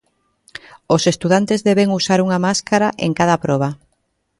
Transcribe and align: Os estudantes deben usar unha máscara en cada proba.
Os 0.95 1.03
estudantes 1.13 1.59
deben 1.69 1.89
usar 1.99 2.19
unha 2.25 2.39
máscara 2.47 2.87
en 3.05 3.11
cada 3.19 3.35
proba. 3.43 3.69